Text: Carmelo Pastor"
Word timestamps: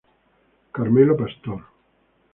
Carmelo 0.75 1.13
Pastor" 1.15 1.59